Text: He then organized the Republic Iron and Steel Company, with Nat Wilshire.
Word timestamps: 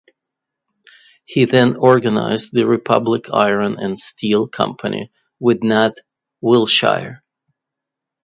He 1.25 1.45
then 1.45 1.75
organized 1.75 2.53
the 2.53 2.65
Republic 2.65 3.25
Iron 3.31 3.77
and 3.77 3.99
Steel 3.99 4.47
Company, 4.47 5.11
with 5.39 5.61
Nat 5.63 5.91
Wilshire. 6.41 7.23